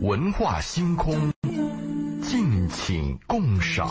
[0.00, 1.32] 文化星空，
[2.22, 3.90] 敬请共赏。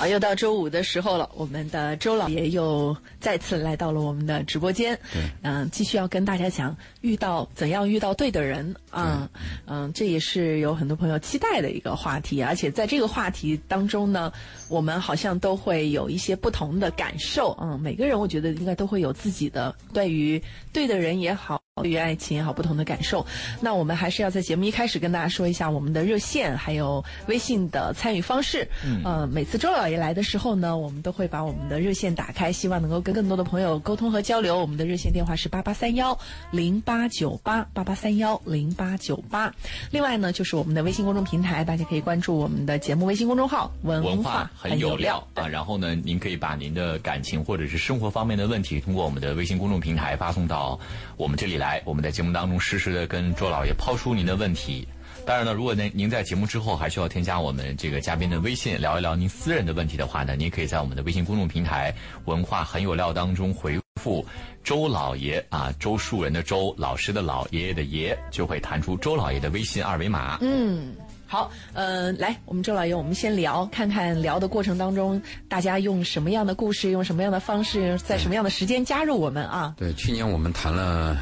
[0.00, 4.98] 好，又到周五的时候了，我们的周老爷又再次来到了我们的直播间。
[5.12, 9.28] 对，嗯，继续要跟大家讲遇到怎样遇到对的人啊，
[9.66, 14.32] 嗯，这也是有很多朋友期待的一个话题，而且在这个话题当中呢，
[14.70, 17.54] 我们好像都会有一些不同的感受。
[17.60, 21.60] 嗯，每个人我觉得应该都会有自己的对于对的人也好。
[21.82, 23.24] 对于爱情也好，不同的感受。
[23.60, 28.66] 那我们还是要在节目一开始跟大家说一下我们的热线，还有微信的参与方式。
[28.84, 34.58] 嗯，呃，每次周老爷来的时候呢，我们都会把我们的热线打开，希望能够跟更多的朋友沟通和交流。
[34.58, 36.18] 我们的热线电话是八八三幺
[36.50, 39.52] 零八九八八八三幺零八九八。
[39.90, 45.46] 另外呢，就是我们的微信公众平台，大家可以关注我们的节目微信公众号“文化很有料”啊。
[45.46, 50.78] 然后呢，您可以把您的感情或者是生活方面的问题，通过我们的微信公众平台发送到
[51.16, 51.69] 我们这里来。
[51.84, 54.88] 我们在节目当中实时的跟周老爷抛出您的问题。
[55.26, 64.24] 当然呢，如果您您在节目之后还需要添加我们这个嘉宾的微信聊一聊您私人的问题的话呢，您可以在我们的微信公众平台“文化很有料”当中回复
[64.64, 70.38] “周老爷”啊，周树人的周，老师的老，爷爷的爷，就会弹出周老爷的微信二维码。
[70.40, 70.94] 嗯。
[71.26, 79.72] 好，呃，来，我们周老爷，我们先聊，看看聊的过程当中，大家用什么样的故事，用什么样的方式，在什么样的时间加入我们啊？
[79.76, 81.16] 对，去年我们谈了，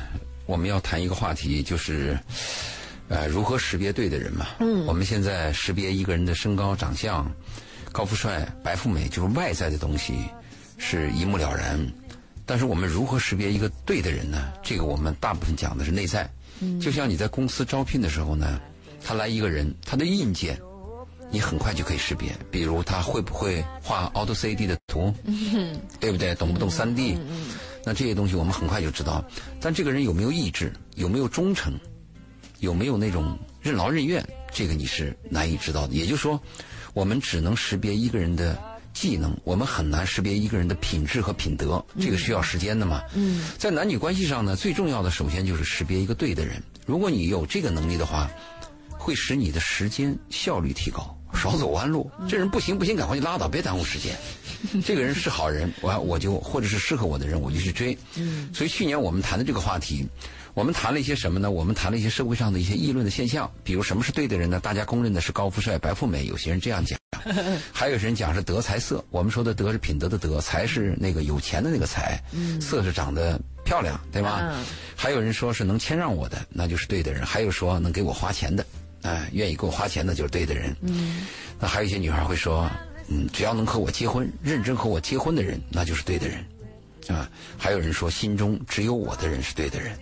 [0.49, 2.19] 我们要谈一个话题，就是，
[3.09, 4.47] 呃，如何识别对的人嘛。
[4.61, 4.87] 嗯。
[4.87, 7.31] 我们现在识别一个人的身高、长相、
[7.93, 10.15] 高富帅、白富美，就是外在的东西，
[10.79, 11.79] 是一目了然。
[12.47, 14.51] 但是我们如何识别一个对的人呢？
[14.63, 16.27] 这个我们大部分讲的是内在。
[16.61, 16.81] 嗯。
[16.81, 18.59] 就像你在公司招聘的时候呢。
[19.01, 20.59] 他来一个人，他的硬件，
[21.31, 22.37] 你很快就可以识别。
[22.51, 25.15] 比如他会不会画 Auto CD 的图，
[26.01, 26.35] 对不对？
[26.35, 27.17] 懂不懂 3D？
[27.89, 29.25] 那这些东西我们很快就知道。
[29.59, 31.73] 但这个人有没有意志，有没有忠诚，
[32.59, 34.23] 有没有那种任劳任怨，
[34.53, 35.95] 这个你是难以知道的。
[35.95, 36.39] 也就是说，
[36.93, 38.59] 我们只能识别一个人的
[38.93, 41.83] 技能，我们很难识别一个人的品质和品德。
[41.99, 43.01] 这个需要时间的嘛。
[43.15, 46.63] 嗯在男女关系上呢，最重要的首先就是识别一个对的人。
[46.85, 48.31] 如果你有这个能力的话。
[49.01, 52.11] 会使你的时间效率提高，少走弯路。
[52.29, 54.17] 这人不行不行，赶快就拉倒，别耽误时间。
[54.85, 57.97] 这个人是好人，我我就或者是适合我的人，我就去追。
[58.53, 60.07] 所以去年我们谈的这个话题，
[60.53, 61.51] 我们谈了一些什么呢？
[61.51, 64.59] 我们谈了一些社会上的一些议论的现象，比如什么是对的人呢？
[64.59, 66.99] 大家公认的是高富帅、白富美，有些人这样讲，
[67.73, 69.05] 还有人讲是德才色。
[69.11, 72.21] 我们说的德是品德的德，才是那个有钱的那个才，
[72.61, 74.53] 色是长得漂亮，对吧？
[74.97, 78.67] 还有人说是能谦让我的，那就是对的人；还有说能给我花钱的。
[79.09, 80.77] 哎，愿意给我花钱的就是对的人。
[80.83, 81.27] 嗯，
[81.59, 82.71] 那还有一些女孩会说，
[83.09, 86.45] 嗯，只要能和我结婚，认真和我结婚的人，那就是对的人，
[87.09, 87.31] 啊。
[87.57, 89.99] 还有人说，心中只有我的人是对的人。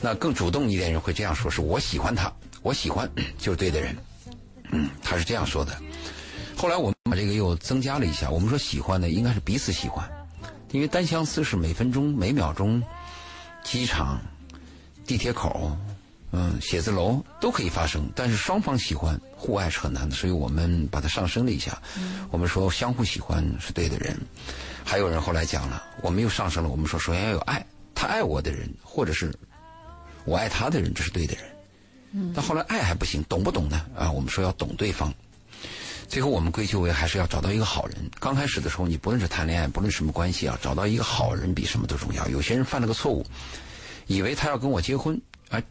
[0.00, 2.32] 那更主动一点人会这样说：是我喜欢他，
[2.62, 3.96] 我喜欢就是对的人。
[4.70, 5.76] 嗯，他是这样说的。
[6.56, 10.08] 后来我们把这个又增加了一下，我们说喜欢呢，应该是彼此喜欢，
[10.70, 12.80] 因为单相思是每分钟、每秒钟，
[13.64, 14.20] 机场、
[15.04, 15.76] 地铁口。
[16.34, 21.80] 嗯，写字楼都可以发生，但是双方喜欢互爱是很难的，所以我们把它上升了一下。
[22.30, 24.18] 我们说相互喜欢是对的人，
[24.82, 26.70] 还有人后来讲了，我们又上升了。
[26.70, 27.62] 我们说首先要有爱，
[27.94, 29.30] 他爱我的人，或者是
[30.24, 31.44] 我爱他的人，这是对的人。
[32.12, 33.84] 嗯，但后来爱还不行，懂不懂呢？
[33.94, 35.12] 啊，我们说要懂对方。
[36.08, 38.10] 最后我们归咎为还是要找到一个好人。
[38.18, 42.26] 刚开始的时候，你不论是谈恋爱，不论什么关系啊，找到一个好人比什么都重要。
[42.28, 43.22] 有些人犯了个错误，
[44.06, 45.20] 以为他要跟我结婚，
[45.50, 45.62] 啊。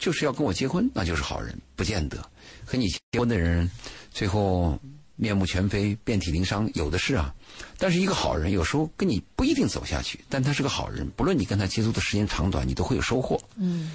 [0.00, 2.18] 就是要跟我结婚，那就是好人，不见得。
[2.64, 3.70] 和你结婚的人，
[4.10, 4.76] 最后
[5.14, 7.32] 面目全非、遍体鳞伤，有的是啊。
[7.78, 13.40] 但是一个好人，有时候跟你不一定走下去，但他是个好人，不论你跟他接触的时间长短，你都会有收获。
[13.56, 13.92] 嗯。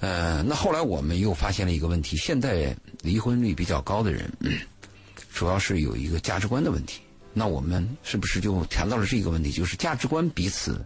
[0.00, 4.32] 呃，那后来我们又发现了一个问题：现在离婚率比较高的人，
[5.34, 7.02] 主要是有一个价值观的问题。
[7.34, 9.52] 那我们是不是就谈到了这个问题？
[9.52, 10.82] 就是价值观彼此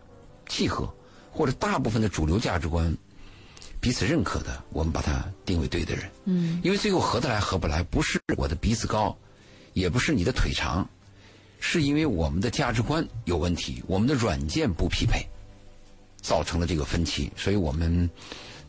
[0.49, 0.93] 契合，
[1.31, 2.93] 或者大部分的主流价值观。
[3.85, 6.11] 彼此认可的，我们把它定为对的人。
[6.25, 9.15] 嗯，因为最后合得来合不来，不是我的鼻子高，
[9.75, 10.89] 也不是你的腿长，
[11.61, 15.23] 是因为我们的价值观有问题，我们的软件不匹配，
[16.23, 17.31] 造成了这个分歧。
[17.37, 18.09] 所以我们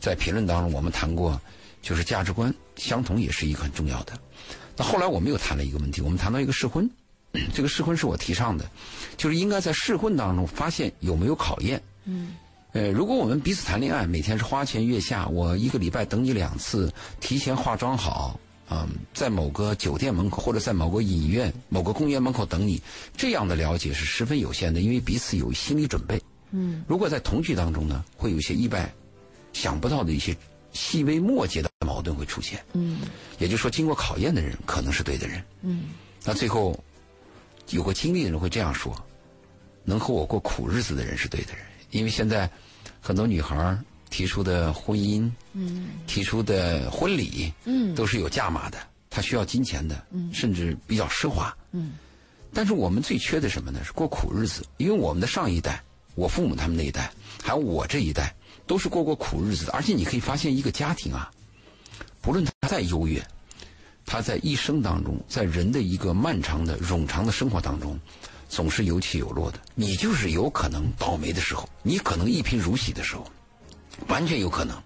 [0.01, 1.39] 在评论当中，我们谈过，
[1.81, 4.19] 就是价值观相同也是一个很重要的。
[4.75, 6.91] 那后来我们又谈了一个问题，我们谈到一个试婚，
[7.55, 8.69] 这个试婚是我提倡的，
[9.15, 11.81] 就是应该在试婚当中发现有没有考验。
[12.03, 12.35] 嗯。
[12.75, 18.37] 呃，如果我们彼此谈恋爱，每天是花前月下，我一个礼拜等你两次，提前化妆好，
[18.69, 22.81] 嗯，在某个酒店门口或者在某个影院、某个公园门口等你，
[23.15, 26.21] 这样的了解是十分有限的，因为彼此有心理准备。
[26.51, 28.93] 嗯，如果在同居当中呢，会有一些意外、
[29.53, 30.35] 想不到的一些
[30.73, 32.61] 细微末节的矛盾会出现。
[32.73, 32.99] 嗯，
[33.39, 35.41] 也就是说，经过考验的人可能是对的人。
[35.61, 35.83] 嗯，
[36.25, 36.77] 那最后
[37.69, 38.93] 有过经历的人会这样说：
[39.85, 42.49] 能和我过苦日子的人是对的人，因为现在
[43.05, 43.79] 很多女孩儿
[44.09, 48.79] 提出的婚姻，嗯，提出的婚礼，嗯都是有价码的，
[49.11, 51.55] 她需要金钱的，嗯甚至比较奢华。
[51.71, 51.91] 嗯，
[52.51, 53.79] 但是我们最缺的什么呢？
[53.83, 55.83] 是过苦日子，因为我们的上一代，
[56.15, 57.11] 我父母他们那一代，
[57.43, 58.33] 还有我这一代，
[58.65, 59.71] 都是过过苦日子的。
[59.73, 61.29] 而且你可以发现，一个家庭啊，
[62.21, 63.23] 不论他再优越，
[64.03, 67.99] 他在一生当中，在人的一个漫长的、冗长的生活当中，
[68.49, 69.59] 总是有起有落的。
[69.75, 73.25] 你就是有可能倒霉的时候，你可能一贫如洗的时候，
[74.07, 74.81] 完全有可能。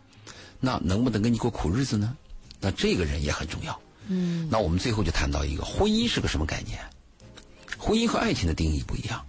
[0.60, 2.16] 那能不能跟你过苦日子呢？
[2.60, 3.80] 那这个人也很重要。
[4.08, 6.80] 嗯，那我们最后就谈到一个婚姻是个什么概念？
[7.78, 9.26] 婚姻和爱情的定义不一样。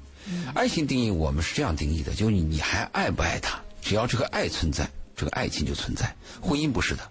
[0.54, 3.60] 爱情定义我们是这样定义的，就是你你还爱不爱他？
[3.80, 6.14] 只要这个爱存在，这个爱情就存在。
[6.40, 7.10] 婚姻不是的，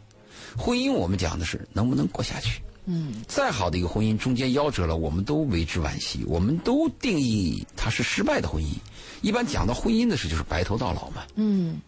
[0.57, 2.61] 婚姻我们讲的是能不能过下去。
[2.91, 8.73] 嗯，再好的一个婚姻，中间夭折了，我们都为之惋惜，我们都定义它是失败的婚姻。
[9.21, 11.23] 一般讲到婚姻的事，就是白头到老嘛。
[11.35, 11.79] 嗯，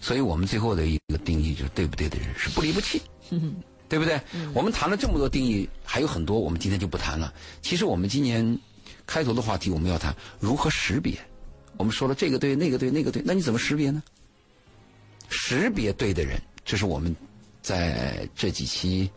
[0.00, 3.00] 所以我们最后的一个定义就是对不对的人是不离不弃，
[3.88, 4.20] 对不对？
[4.52, 7.32] 我们谈了这么多定义，还有很多我们今天就不谈了。
[7.62, 8.58] 其实我们今年
[9.06, 11.16] 开头的话题我们要谈如何识别。
[11.76, 14.02] 我们说了这个对那个对那个对，那你怎么识别呢？
[15.28, 17.14] 识别对的人，这是我们
[17.62, 19.08] 在这几期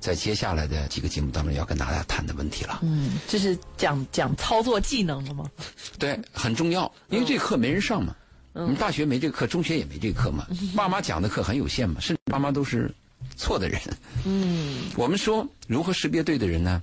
[0.00, 2.80] 在接下来的几个节目当中要跟大家谈的问题了。
[2.82, 5.50] 嗯，这是讲讲操作技能了吗？
[5.98, 8.14] 对，很重要，因为这课没人上嘛。
[8.68, 10.46] 你大学没这个课，中学也没这个课嘛。
[10.74, 12.90] 爸妈讲的课很有限嘛，甚至爸妈都是
[13.36, 13.78] 错的人。
[14.24, 16.82] 嗯我们说如何识别对的人呢？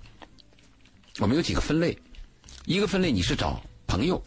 [1.19, 1.98] 我们有几个分类，
[2.66, 4.24] 一个分类你是找朋友，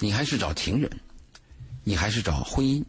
[0.00, 0.90] 你还是找情人，
[1.84, 2.82] 你还是找婚姻，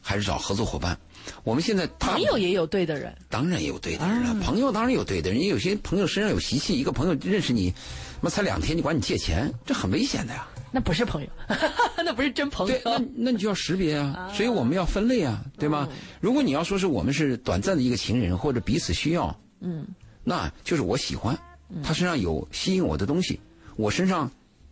[0.00, 0.96] 还是找合作伙伴？
[1.42, 5.46] 我们现在朋友也有对的人，当然有对的人了，朋友当然有对的人。
[5.46, 7.72] 有些朋友身上有习气，一个朋友认识你，
[8.20, 10.46] 那才两天就管你借钱，这很危险的呀。
[10.70, 11.28] 那不是朋友，
[12.04, 12.82] 那不是真朋友对，。
[12.84, 15.88] 那那你就要识别啊，所以我们要分类啊，对吗？
[16.20, 19.86] 如果你要说是我们是短暂的一个情人，或者彼此需要，嗯，
[20.24, 21.38] 那就是我喜欢，
[21.84, 23.38] 他身上有吸引我的东西，
[23.76, 24.28] 我身上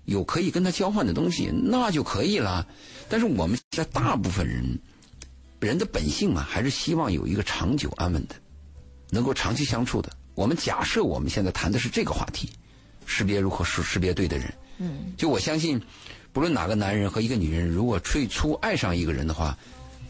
[0.07, 2.67] 有可以跟他交换的东西，那就可以了。
[3.09, 4.81] 但是我们现在大部分人，
[5.67, 8.35] 人的本性嘛，还是希望有一个长久安稳的，
[9.11, 10.11] 能够长期相处的。
[10.35, 12.51] 我们假设我们现在谈的是这个话题，
[13.07, 14.53] 识别如何识识别对的人。
[14.79, 15.81] 嗯，就我相信，
[16.33, 19.57] 不论哪个男人和一个女人，如果最初爱上一个人的话，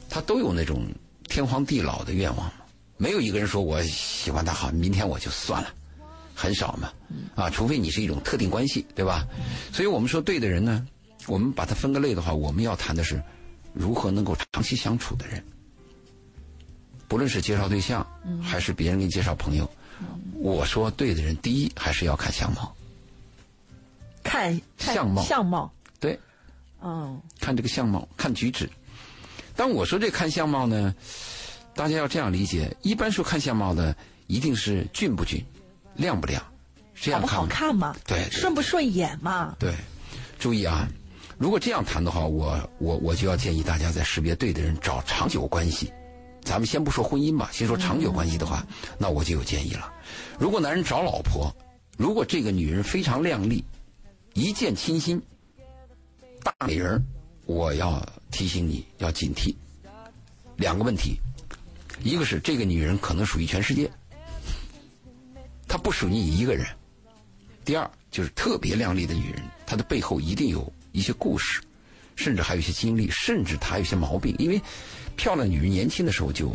[0.09, 0.87] 他都有那种
[1.29, 2.53] 天荒地老的愿望嘛。
[2.97, 5.69] 没有一个人说我喜欢他好，明天我就算了，
[6.35, 6.93] 很少嘛。
[7.35, 9.27] 啊，除非你是一种特定关系，对吧？
[9.73, 10.87] 所以我们说对的人呢，
[11.27, 13.21] 我们把它分个类的话，我们要谈的是
[13.73, 15.43] 如何能够长期相处的人。
[17.09, 18.07] 不论是介绍对象，
[18.43, 19.71] 还是别人给你介绍朋友，
[20.35, 22.75] 我说对的人，第一还是要看相貌。
[24.25, 25.71] 看看相貌相貌，
[26.01, 26.19] 对，
[26.81, 28.71] 嗯看这个相貌，看举止。
[29.55, 30.95] 当我说这看相貌呢，
[31.75, 33.95] 大家要这样理解：一般说看相貌的，
[34.29, 35.45] 一定是俊不俊，
[35.97, 36.43] 亮不亮，
[36.95, 37.97] 这好不样看吗好看嘛？
[38.07, 39.55] 对对顺不顺眼嘛？
[39.59, 39.75] 对，
[40.39, 40.89] 注意啊，
[41.43, 45.93] 如果这样谈的话，我我我就要建议大家在识别对的人找长久关系。
[46.41, 48.65] 咱们先不说婚姻吧，先说长久关系的话，
[48.97, 49.93] 那我就有建议了。
[50.39, 51.53] 如果男人找老婆，
[51.99, 53.65] 如果这个女人非常靓丽，
[54.35, 55.21] 一见倾心，
[56.45, 57.03] 大美人儿，
[57.45, 59.53] 我要提醒你要警惕
[60.59, 61.17] 两个问题，
[62.05, 63.91] 一个是这个女人可能属于全世界，
[65.67, 66.65] 她不属于你一个人。
[67.65, 71.61] 第二就是特别靓丽的女人，她的背后一定有一些故事，
[72.17, 74.35] 甚至还有一些经历，甚至她有些毛病。
[74.39, 74.61] 因为
[75.17, 76.55] 漂亮女人年轻的时候就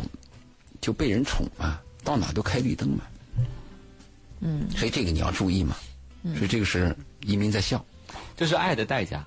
[0.80, 3.04] 就被人宠嘛，到哪都开绿灯嘛。
[4.40, 5.76] 嗯，所以这个你要注意嘛。
[6.34, 7.84] 所以这个是移民在笑。
[8.36, 9.24] 这是爱的代价，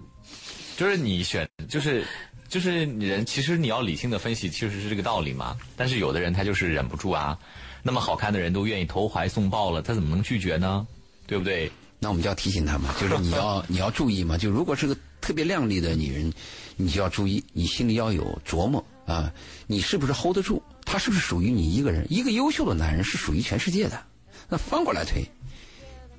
[0.78, 2.06] 就是你选，就是
[2.48, 5.58] 就是人，其实你要理性的分析，其实是这个道理嘛。
[5.76, 7.38] 但是有的人他就是忍不住啊，
[7.84, 10.86] 那么好看的人都愿意投怀送抱了，他怎么能拒绝呢？
[11.28, 11.72] 对不对？
[12.04, 16.34] 那我们就要提醒他嘛， 就是你要你要注意嘛，就如果是个特别靓丽的女人，
[16.76, 19.32] 你就要注意，你心里要有琢磨啊，
[19.68, 20.60] 你是不是 hold 得住？
[20.84, 22.04] 她是不是属于你一个人？
[22.10, 24.04] 一个优秀的男人是属于全世界的。
[24.50, 25.24] 那翻过来推，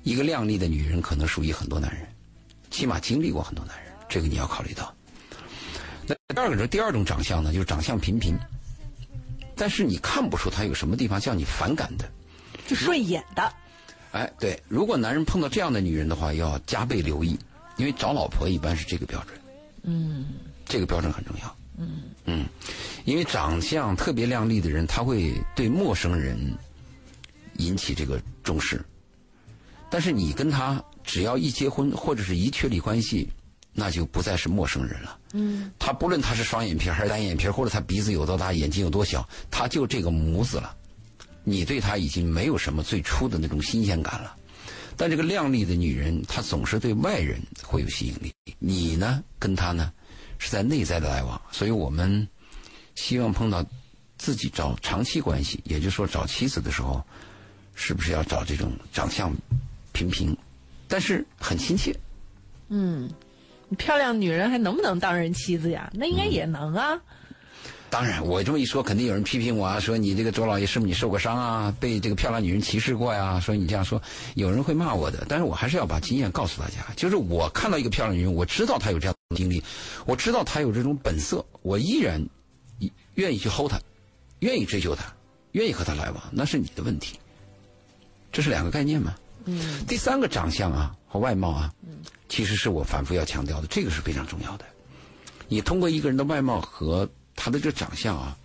[0.03, 2.07] 一个靓丽的女人可能属于很多男人，
[2.71, 4.95] 起码经历过很多男人，这个你要考虑到。
[6.07, 8.39] 那第二个是第二种长相呢，就是长相平平，
[9.53, 12.09] 但是你看不出他有什么地方叫你反感的。
[12.65, 13.53] 就顺眼的，
[14.13, 17.37] 哎，对，如果男人碰到这样的女人的话，要加倍留意，
[17.77, 19.39] 因为找老婆一般是这个标准。
[19.83, 20.25] 嗯
[20.65, 21.55] 这个标准很重要。
[21.79, 22.45] 嗯嗯，
[23.05, 26.37] 因为长相特别靓丽的人，他会对陌生人
[27.57, 28.79] 引起这个重视。
[29.89, 33.27] 但是你跟他只要一结婚或者是一确立关系，
[33.73, 35.17] 那就不再是陌生人了。
[35.33, 40.75] 嗯他不论他是双眼皮还是单眼皮，或者他鼻子有多大，眼睛有多小，他就这个模子了。
[41.43, 44.35] 你对他已经没有什么最初的那种新鲜感了。
[44.95, 48.31] 但这个靓丽的女人，她总是对外人会有吸引力。
[48.59, 49.91] 你呢，跟她呢，
[50.37, 51.41] 是在内在的来往。
[51.51, 52.27] 所以我们
[52.93, 53.65] 希望碰到
[54.19, 57.03] 自己找长期关系，也就是说找妻子的时候，
[57.73, 59.33] 是不是要找这种长相
[59.93, 60.37] 平平，
[60.87, 61.91] 但是很亲切？
[62.69, 63.09] 嗯，
[63.79, 65.91] 漂亮女人还能不能当人妻子呀？
[65.95, 67.01] 那应该也能啊。
[67.93, 71.75] 当然，我这么一说，肯定有人批评我啊，说你这个周老爷是不是你受过伤啊？
[71.79, 73.39] 被这个漂亮女人歧视过呀？
[73.39, 74.01] 说你这样说，
[74.33, 75.23] 有人会骂我的。
[75.29, 79.63] 但是我还是要把经验告诉大家，就是我看到一个漂亮女人，我知道她有这样的经历，
[80.07, 82.19] 我知道她有这种本色，我依然
[83.13, 83.79] 愿意去 hold 她，
[84.39, 85.13] 愿意追求她，
[85.51, 87.19] 愿意和她来往，那是你的问题。
[88.31, 89.13] 这是两个概念嘛？
[89.45, 91.71] 嗯第三个长相啊和外貌啊，
[92.27, 94.65] 其实是我反复要强调的，这个是非常重要的。
[95.47, 98.37] 你通过一个人的外貌和他的这个长相啊，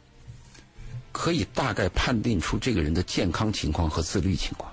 [1.12, 4.72] 可以大概判定出这个人的健康情况和自律情况。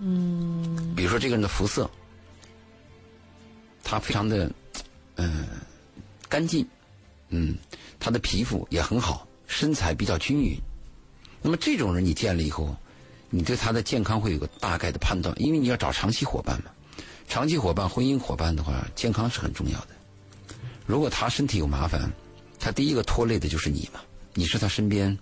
[0.00, 1.88] 嗯比如说这个人的肤色，
[3.82, 4.50] 他非常的
[5.16, 5.46] 嗯、
[6.28, 6.66] 干净，
[7.28, 7.56] 嗯，
[8.00, 10.58] 他的皮肤也很好，身材比较均匀。
[11.40, 12.76] 那么这种人你见了以后，
[13.30, 16.70] 你对他的健康会有个大概的判断，因为你要找长期伙伴嘛。
[17.28, 19.93] 长期伙伴、婚姻伙伴的话，健康是很重要的。
[20.86, 22.12] 如果他身体有麻烦，
[22.58, 24.00] 他第一个拖累的就是你嘛，
[24.34, 25.16] 你是他身边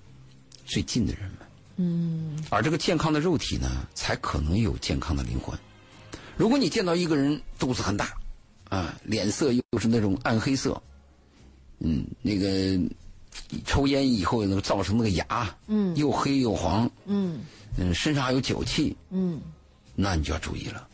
[0.67, 1.47] 最近的人嘛。
[1.77, 5.59] 嗯而这个健康的肉体呢，才可能有健康的灵魂。
[6.37, 8.13] 如果你见到一个人肚子很大，
[8.69, 10.81] 啊，脸色又是那种暗黑色，
[11.79, 12.79] 嗯，那个
[13.65, 17.41] 抽烟以后那个造成那个牙，嗯又黑又黄，嗯
[17.79, 19.41] 嗯，身上还有酒气，嗯
[19.95, 20.87] 那你就要注意了。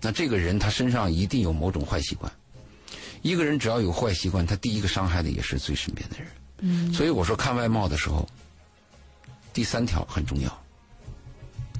[0.00, 2.30] 那这个人他身上一定有某种坏习惯。
[3.22, 6.28] 一个人只要有坏习惯，他第一个伤害的也是最身边的人。
[6.64, 8.28] 嗯所以我说看外貌的时候，
[9.52, 10.62] 第三条很重要，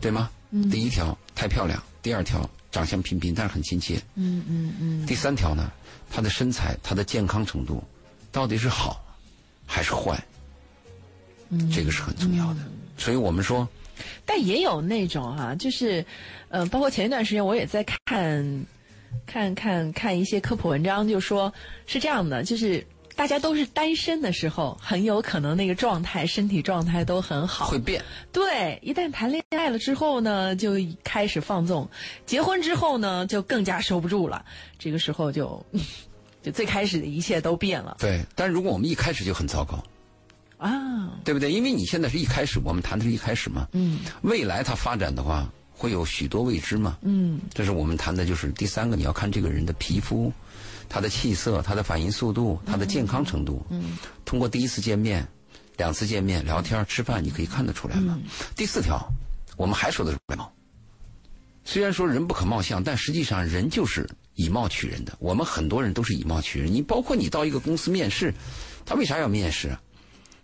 [0.01, 0.31] 对吗？
[0.51, 5.71] 嗯第一条太漂亮，第二条长相平平但是很亲切，嗯嗯嗯第三条呢，
[6.11, 7.83] 他的身材、他的健康程度
[8.31, 9.05] 到底是好
[9.67, 10.23] 还是坏，
[11.51, 12.61] 嗯，这个是很重要的。
[12.99, 13.69] 所以我们说，
[14.27, 16.05] 但也有那种哈、就是，
[16.49, 18.67] 呃，包括前一段时间我也在看，
[19.27, 21.53] 看看看一些科普文章，就说
[21.87, 27.79] 是这样的，就是大家都是单身的时候，很有可能那个状态、身体状态都很好会。
[27.79, 28.03] 变，
[28.33, 30.73] 对，一旦谈恋爱了之后呢，就
[31.05, 31.87] 开始放纵；
[32.27, 34.45] 结婚之后呢，就更加收不住了。
[34.79, 35.65] 这个时候就，
[36.43, 38.25] 就最开始的一切都变了对。
[38.35, 39.83] 但是如果我们一开始就很糟糕，
[40.59, 40.91] 啊。
[41.25, 41.53] 对不对？
[41.53, 45.49] 因为你现在是一开始，我们谈的是一开始嘛，嗯未来它发展的话，
[45.83, 46.97] 会有许多未知嘛。
[47.03, 50.33] 嗯这是我们谈的，就是第三个，你要看这个人的皮肤、
[50.89, 53.67] 他的气色、他的反应速度、他的健康程度。
[53.71, 55.27] 嗯通过第一次见面、
[55.77, 58.17] 两次见面、聊天、吃饭，你可以看得出来嘛。
[58.55, 59.05] 第四条，
[59.57, 60.53] 我们还说的是外貌。
[61.65, 65.13] 虽然说人不可貌相，但实际上人就是以貌取人的。
[65.19, 66.73] 我们很多人都是以貌取人。
[66.73, 68.33] 你包括你到一个公司面试，
[68.87, 69.81] 他为啥要面试啊？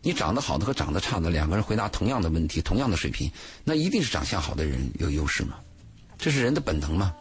[0.08, 3.30] 你长得好的和长得差的两个人回答同样的问题，同样的水平，
[3.62, 5.56] 那一定是长相好的人有优势嘛？
[6.16, 7.14] 这是人的本能嘛？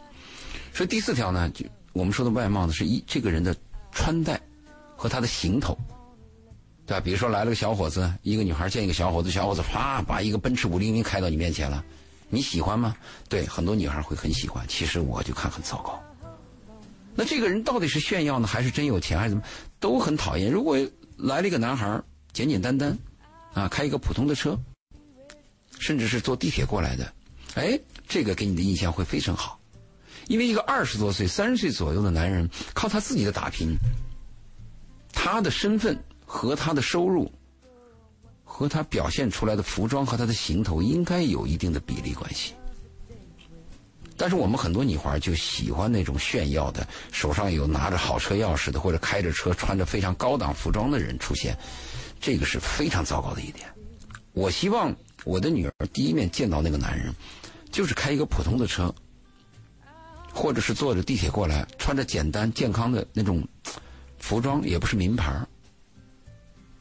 [0.72, 3.54] 所以第四条呢，就我们说的外貌呢，是一这个人的
[3.92, 4.40] 穿戴
[4.96, 5.76] 和他的行头，
[6.86, 7.00] 对吧？
[7.04, 11.84] 比如说来了个小伙子，一个女孩见一个小伙子，小伙子啪把一个奔驰五零零开到你面前了，
[12.30, 12.96] 你喜欢吗？
[13.28, 14.64] 对，很多女孩会很喜欢。
[14.66, 16.02] 其实我就看很糟糕。
[17.14, 19.44] 那这个人到底是炫耀呢，还是真有钱，还是怎么，
[19.78, 20.50] 都很讨厌。
[20.50, 20.78] 如果
[21.18, 22.00] 来了一个男孩，
[22.38, 22.96] 简简单单，
[23.52, 24.56] 啊，开一个普通的车，
[25.80, 27.12] 甚至是坐地铁过来的，
[27.56, 27.76] 哎，
[28.06, 29.58] 这个给你的印象会非常好。
[30.28, 33.76] 因为一个二十多岁、三十岁左右的男人，靠他自己的打拼，
[35.12, 37.28] 他的身份和他的收入，
[38.44, 42.54] 和他表现出来的服装和他的行头应该有一定的比例关系。
[44.16, 51.56] 但是我们很多女孩就喜欢那种炫耀的，手上有拿着好车钥匙的，或者开着车、穿着非常高档服装的人出现，
[52.20, 53.68] 这个是非常糟糕的一点。
[54.32, 54.94] 我希望
[55.24, 57.12] 我的女儿第一面见到那个男人，
[57.70, 58.94] 就是开一个普通的车，
[60.32, 63.46] 或者是坐着地铁过来，穿着简单健康的那种
[64.18, 65.48] 服装，也不是名牌儿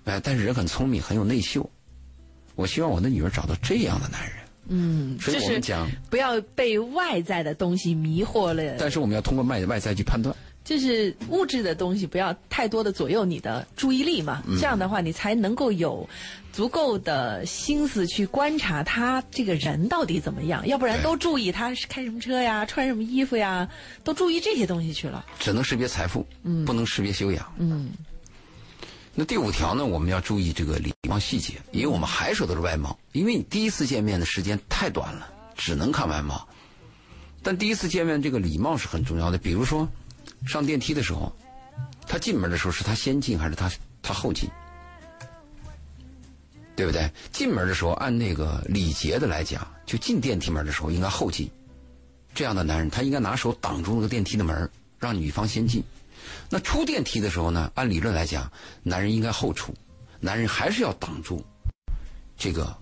[0.06, 1.67] 哎，但是人很聪明，很有内秀。
[2.56, 10.36] 我希望我的女儿找到这样的男人，嗯，所以就是我们讲，不要被外在的东西迷惑了，但是我们要通过外外在去判断。
[10.68, 16.10] 就是物质的东西不要太多的左右你的注意力嘛，嗯这样的话你才能够有
[16.52, 23.70] 足够的心思去观察他这个人到底怎么样，要不然都注意他是开什么车呀、穿什么衣服呀，
[24.04, 25.26] 都注意这些东西去了。
[25.40, 26.28] 只能识别财富，
[26.66, 27.54] 不能识别修养。
[27.60, 27.92] 嗯
[29.16, 36.48] 那第五条呢，我们要注意这个礼貌细节，因为我们还说的是外貌，因为你第一次见面的时间太短了，只能看外貌。
[37.42, 39.88] 但第一次见面这个礼貌是很重要的，比如说
[40.48, 41.32] 上电梯的时候，
[42.08, 43.70] 他进门的时候是他先进还是他
[44.01, 44.50] 他后进？
[46.75, 47.12] 对不对？
[47.32, 51.50] 进门的时候按那个礼节的来讲，就进电梯门的时候应该后进。
[52.36, 55.84] 这样的男人，他应该拿手挡住那个电梯的门，让女方先进。
[56.50, 58.51] 那出电梯的时候呢，按理论来讲，
[58.84, 59.74] 男人应该后出，
[60.20, 61.44] 男人还是要挡住
[62.38, 62.77] 这个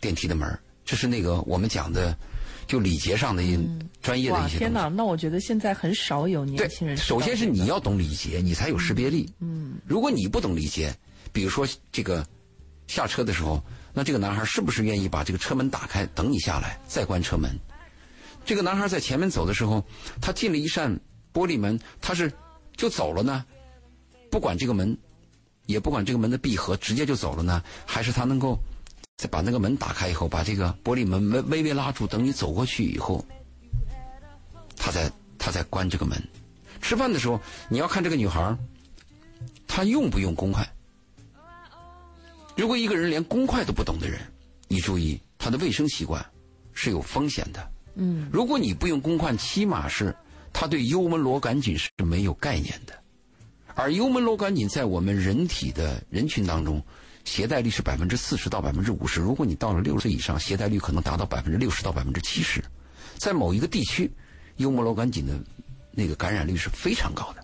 [0.00, 0.58] 电梯的门。
[0.84, 2.14] 这是那个我们讲的，
[2.66, 3.58] 就礼节上的一、
[4.02, 4.58] 专业的，一些。
[4.58, 4.88] 天哪！
[4.88, 9.32] 那我觉得现在很少有年轻人，首先是你要懂礼节，你才有识别力。
[9.40, 10.94] 嗯，如果你不懂礼节，
[11.32, 12.26] 比如说这个
[12.86, 17.50] 下车的时候，那这个男孩是不是愿意把这个车门打开，等你下来再关车门？
[18.44, 19.82] 这个男孩在前面走的时候，
[20.20, 20.94] 他进了一扇
[21.32, 22.32] 玻璃门，他是
[22.76, 23.44] 就走了呢？
[24.30, 24.96] 不管这个门，
[25.66, 27.62] 也不管这个门的闭合，直接就走了呢？
[27.86, 28.58] 还是他能够
[29.16, 33.24] 再把那个门打开以后，把这个玻璃门微微微拉住，等你走过去以后，
[34.76, 36.20] 他再他再关这个门。
[36.82, 38.58] 吃饭的时候，你要看这个女孩儿，
[39.66, 40.68] 她用不用公筷。
[42.56, 44.20] 如果一个人连公筷都不懂的人，
[44.68, 46.24] 你注意他的卫生习惯
[46.72, 47.72] 是有风险的。
[47.94, 50.14] 嗯，如果你不用公筷，起码是
[50.52, 52.92] 他对幽门螺杆菌是没有概念的。
[53.74, 56.80] 而幽门螺杆菌在我们人体的人群当中，
[57.24, 59.20] 携带率是百分之四十到百分之五十。
[59.20, 62.62] 如果你到了六十岁以上，携带率可能达到百分之六十到百分之七十。
[63.16, 64.10] 在某一个地区，
[64.56, 65.38] 幽门螺杆菌的
[65.90, 67.42] 那个感染率是非常高的。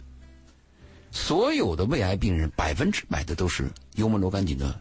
[1.10, 4.80] 所有的胃癌病人百分之百的都是幽门螺杆菌的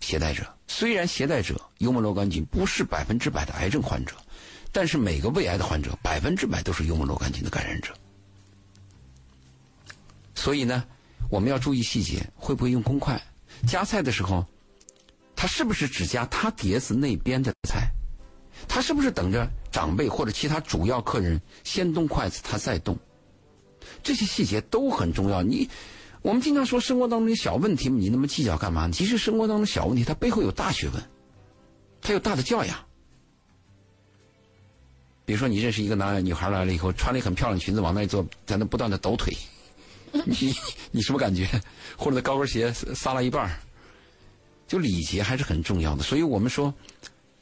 [0.00, 0.46] 携带者。
[0.68, 4.14] 虽然携带者幽门螺杆菌不是百分之百的癌症患者，
[4.72, 7.92] 但是每个胃癌的患者百分之百都是幽门螺杆菌的感染者。
[10.34, 10.84] 所以呢，
[11.28, 13.20] 我们要注意细节，会不会用公筷？
[13.66, 14.44] 夹菜的时候，
[15.34, 17.88] 他是不是只夹他碟子那边的菜？
[18.66, 22.98] 他是不是等着长辈或者其他主要客人先动筷子，他再动？
[24.02, 25.42] 这些细节都很重要。
[25.42, 25.68] 你，
[26.22, 28.90] 我们经常说生活当中的小问题，你那么计较干嘛？
[28.90, 31.02] 其实生活当中小问题，它背后有大学问，
[32.00, 32.78] 它有大的教养。
[35.24, 39.36] 比如说，你认识一个男女孩来了以后，穿了一很漂亮的裙子，往那一坐，在那不断的抖腿，
[40.24, 40.54] 你
[40.90, 41.48] 你什么感觉？
[41.96, 43.50] 或者高跟鞋撒了一半
[44.66, 46.02] 就礼节还是很重要的。
[46.02, 46.72] 所以我们说，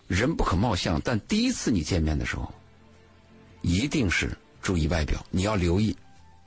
[0.07, 2.53] 人不可貌相，但第一次你见面的时候，
[3.63, 5.97] 一定是注意外表，你要留意，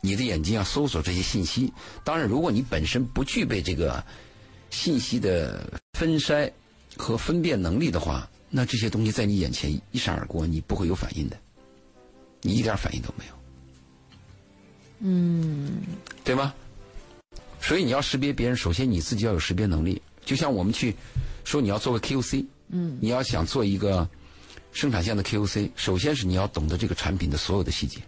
[0.02, 1.72] 你的眼睛要搜索这些信息。
[2.04, 4.04] 当然，如果你本身不具备这个
[4.70, 6.52] 信息的分筛
[6.96, 11.38] 和分辨能力的话，那这些东西在你眼前一闪而过，你不会有反应的，
[12.42, 13.37] 你一点反应都没有。
[15.00, 15.82] 嗯，
[16.24, 16.54] 对吗？
[17.62, 20.02] 所以你要识别别人，首先你自己要有识别能力。
[20.24, 20.96] 就像我们去
[21.44, 24.08] 说你要做个 QC，嗯，你要想做一个
[24.72, 28.00] 生产线的 QC，首先是你要懂得这个产品的所有的细节，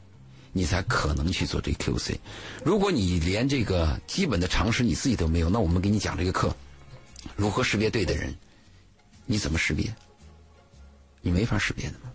[0.51, 2.15] 你才可能去做这个 QC。
[2.63, 6.55] 如果你连这个基本的常识你自己都没有，那我们给你讲这个课，
[7.35, 8.35] 如何识别对的人，
[9.25, 9.93] 你怎么识别？
[11.21, 12.11] 你没法识别的嘛。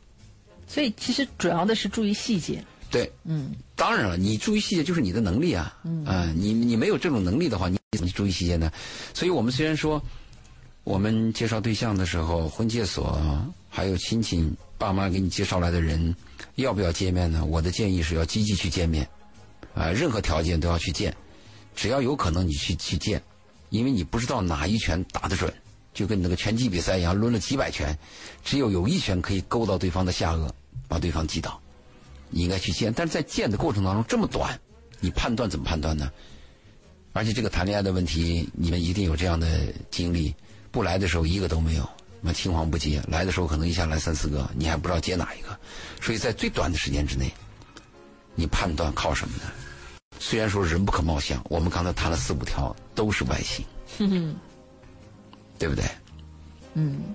[0.67, 2.65] 所以其实主要的是注意细节。
[2.95, 8.71] 对，嗯，当然了，你注意细节就是你的能力啊，嗯啊、你你没有这种能力的话，你怎么去注意细节呢？
[9.13, 10.01] 所以我们虽然说，
[10.85, 13.21] 我们介绍对象的时候，婚介所
[13.69, 16.15] 还有亲戚爸妈给你介绍来的人，
[16.55, 17.45] 要不要见面呢？
[17.45, 19.05] 我的建议是要积极去见面，
[19.75, 21.13] 啊、任何条件都要去见，
[21.75, 23.21] 只要有可能你去去见，
[23.71, 25.53] 因为你不知道哪一拳打得准，
[25.93, 27.99] 就跟那个拳击比赛一样，抡了几百拳，
[28.45, 30.49] 只有有一拳可以勾到对方的下颚，
[30.87, 31.61] 把对方击倒。
[32.35, 34.59] 你应该去见，但是在见的过程当中这么短，
[34.99, 36.11] 你判断怎么判断呢？
[37.13, 40.35] 而且这个谈恋爱的问题，你们一定有这样的经历，
[40.73, 41.89] 不来的时候一个都没有，
[42.21, 45.57] 那青黄不接；来的时候可能一下来三四个，你还不知道接哪一个。
[46.03, 47.33] 所以在最短的时间之内，
[48.35, 49.45] 你判断靠什么呢？
[50.19, 53.65] 虽然说人不可貌相，我们刚才谈了四五条都是外形，
[55.57, 55.85] 对不对？
[56.75, 57.15] 嗯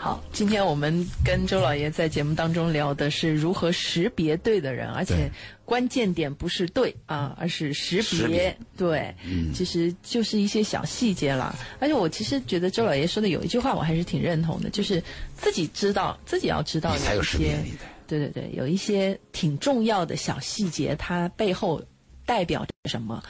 [0.00, 5.28] 好，今天我们跟周老爷在节目当中聊的是如何识别对的人，而且
[5.64, 8.56] 关键点不是对啊，而是识别。
[8.76, 11.52] 对，嗯其实就是一些小细节了。
[11.80, 15.02] 而且我其实觉得周老爷说的有一句话，我还是挺认同的，就是
[15.36, 17.58] 自己知道，自己要知道有一些。
[18.06, 21.82] 对对对，有一些挺重要的小细节，它背后
[22.24, 23.20] 代表着什么？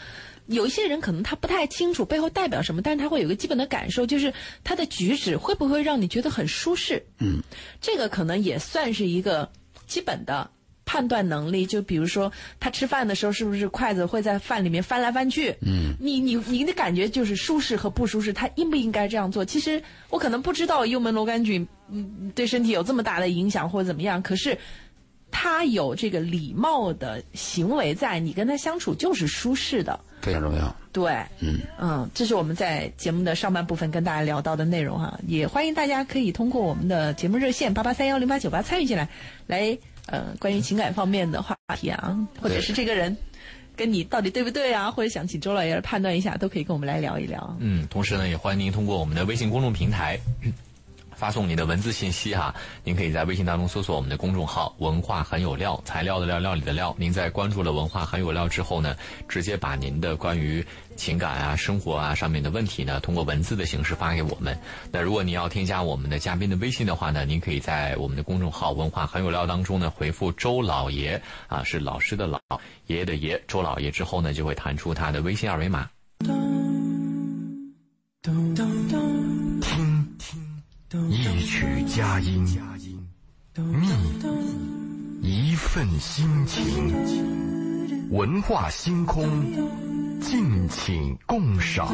[0.48, 4.32] 有一些人可能他不太清楚背后代表什么，但是他会有个基本的感受，就是
[4.64, 7.04] 他的举止会不会让你觉得很舒适？
[7.18, 7.40] 嗯，
[7.80, 9.50] 这个可能也算是一个
[9.87, 10.50] 基本的
[10.84, 11.66] 判断能力。
[11.66, 15.54] 就比如说他吃饭的时候，是不是筷子会在饭里面翻来翻去？
[15.61, 19.44] 嗯，你你你的感觉就是舒适和不舒适，他应不应该这样做？
[19.44, 24.58] 其实我可能不知道幽门螺杆菌嗯对身体有这么大的影响或者怎么样，可是。
[25.30, 30.00] 他有这个礼貌的行为在，你跟他相处就是舒适的。
[30.20, 30.74] 非常重要。
[30.92, 39.09] 对，嗯嗯，这是我们在节目的上半部分跟大家聊到的内容哈，也欢迎大家可以通过我们的节目热线八八三幺零八九八参与进来，
[39.46, 43.16] 来呃关于情感方面的话题啊，或者是这个人
[43.76, 47.57] 跟你到底对不对啊，或者想请周老爷来判断一下，都可以跟我们来聊一聊。
[47.61, 50.18] 嗯，同时呢，也欢迎您通过我们的微信公众平台。
[51.18, 52.54] 发送你的文字信息哈，
[52.85, 56.94] 您可以在微信当中搜索我们的公众号“文化很有料”，材料的料，料理的料。
[56.96, 58.96] 您在关注了“文化很有料”之后呢，
[59.28, 64.57] 直接把您的关于情感啊、生活啊上面的问题呢，通过文字的形式发给我们。
[64.92, 72.40] 那如果您要添加我们的嘉宾的微信的话呢，您可以在我们的公众号“文化很有料”当中呢回复“周老爷”啊，是老师的老，
[72.87, 75.90] 爷爷的爷，周老爷之后呢，就会弹出他的微信二维码。
[78.22, 78.54] 听，
[80.90, 82.46] 一曲佳音，
[83.55, 83.90] 觅
[85.20, 89.22] 一份心情，文化星空，
[90.18, 91.92] 敬请共赏。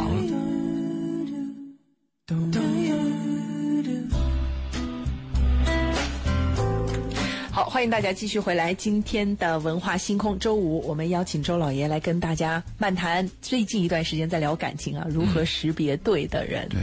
[7.55, 8.75] 好，欢迎大家继续回来。
[8.75, 13.31] 今天的文化星空，周五我们邀请周老爷来跟大家漫谈。
[13.41, 16.69] 最近一段时间在聊感情啊，如何识别对的人？
[16.69, 16.81] 对，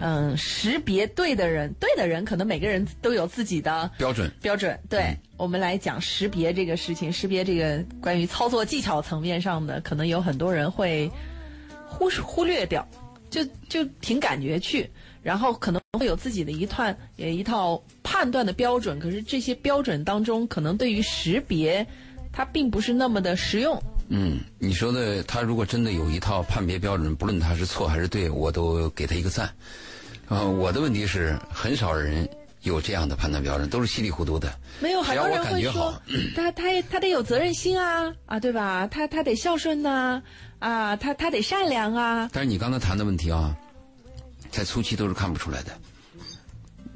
[0.00, 4.76] 嗯，识别对的人，对的人可能每个人都有自己的标准标准。
[4.88, 11.08] 对、嗯我们来讲识别这个事情，识别这个关于操作技巧层面上的，可能有很多人会
[11.86, 12.84] 忽视忽略掉，
[13.30, 14.90] 就就凭感觉去，
[15.22, 16.84] 然后可能会有自己的一套
[17.16, 21.86] 也一套判断的标准，可是这些标准当中，可能对于识别，
[22.30, 23.82] 它并不是那么的实用。
[24.10, 29.50] 嗯，你说的，他如果真的有一套判别标准，不论他是错还是对，我都给他一个赞。
[30.28, 32.28] 呃，我的问题是，很少人
[32.64, 34.52] 有这样的判断标准，都是稀里糊涂的。
[34.80, 35.94] 没有，很多人会说，
[36.36, 38.86] 他他他得有责任心啊啊，对吧？
[38.88, 40.22] 他他得孝顺呐
[40.58, 42.28] 啊，他他得善良啊。
[42.30, 43.56] 但是你刚才谈的问题啊，
[44.50, 45.72] 在初期都是看不出来的。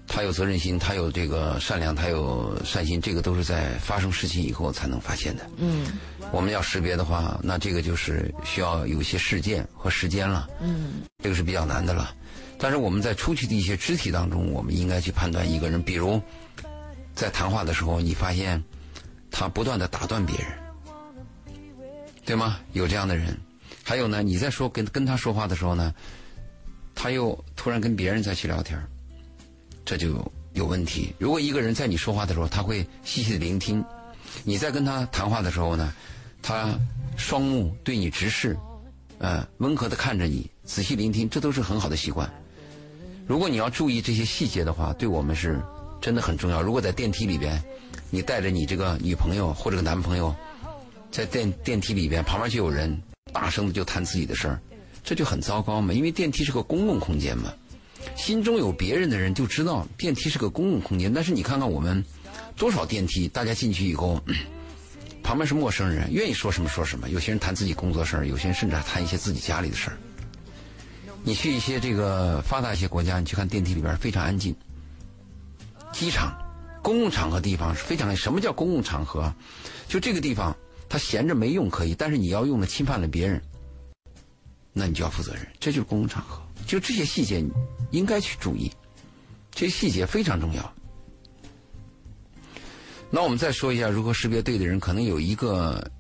[0.07, 5.49] 他有责任心，他有这个善良，他有善心，这个都是在发生事情以后才能发现的。
[5.57, 5.87] 嗯
[6.31, 10.49] 我们要识别的话，那这个就是需要有些事件和时间了。
[10.61, 12.15] 嗯这个是比较难的了。
[12.59, 16.21] 但是我们在初期的一些肢体当中，我们应该去判断一个人，比如
[17.15, 18.63] 在谈话的时候，你发现
[19.31, 20.49] 他不断的打断别人，
[22.27, 22.59] 对吗？
[22.73, 23.35] 有这样的人。
[23.83, 25.93] 还有呢，你在说跟跟他说话的时候呢，
[26.95, 28.85] 他又突然跟别人再去聊天儿
[29.85, 31.13] 这就有问题。
[31.19, 33.83] 如果一个人在你说话的时候，他会细细的聆听；
[34.45, 35.93] 你在跟他谈话的时候呢，
[36.41, 36.79] 他
[37.17, 38.57] 双目对你直视，
[39.19, 42.33] 呃，温和的看着你，仔细聆听，这都是很好的习惯。
[43.27, 45.61] 如果你要注意这些细节的话，对我们是
[46.01, 46.63] 真的很重要。
[46.63, 47.63] 如果在电梯里边，
[48.11, 50.35] 你带着你这个女朋友或者个男朋友，
[51.11, 53.01] 在电电梯里边，旁边就有人
[53.33, 54.61] 大声的就谈自己的事儿，
[55.03, 55.93] 这就很糟糕嘛。
[55.93, 57.53] 因为电梯是个公共空间嘛，
[58.17, 61.13] 心中有别人的人就知道电梯是个公共空间。
[61.13, 62.05] 但是你看看我们
[62.57, 64.21] 多少电梯，大家进去以后，
[65.23, 67.09] 旁边是陌生人，愿意说什么说什么。
[67.11, 69.97] 有些人谈自己工作事儿，有些人甚至还谈一些自己家里的事儿。
[71.25, 74.55] 你去一些这个发达一些国家，你去看电梯里边非常安静。
[75.93, 76.37] 机场、
[76.83, 79.33] 公共场合地方是非常什么叫公共场合？
[79.87, 80.57] 就这个地方，
[80.89, 83.41] 它闲着没用可以，但是你要用了侵犯了别人，
[84.73, 85.47] 那你就要负责任。
[85.61, 87.51] 这就是公共场合，就这些细节你
[87.91, 88.71] 应该去注意，
[89.51, 90.75] 这些细节非常重要。
[93.11, 95.91] 那我们再说一下如何识别对的人，可能有一个